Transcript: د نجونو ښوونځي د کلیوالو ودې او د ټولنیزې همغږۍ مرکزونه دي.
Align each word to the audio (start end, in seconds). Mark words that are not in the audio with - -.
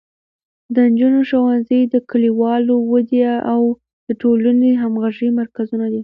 د 0.75 0.75
نجونو 0.91 1.19
ښوونځي 1.29 1.79
د 1.93 1.95
کلیوالو 2.09 2.75
ودې 2.91 3.23
او 3.53 3.61
د 4.07 4.09
ټولنیزې 4.21 4.79
همغږۍ 4.83 5.29
مرکزونه 5.39 5.85
دي. 5.91 5.99